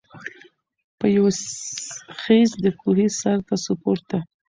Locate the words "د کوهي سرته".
2.63-3.55